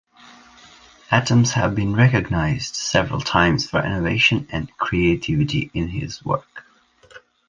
Atoms 1.11 1.51
has 1.51 1.75
been 1.75 1.95
recognized 1.95 2.73
several 2.75 3.21
times 3.21 3.69
for 3.69 3.85
innovation 3.85 4.47
and 4.51 4.75
creativity 4.77 5.69
in 5.75 5.89
his 5.89 6.25
work. 6.25 6.63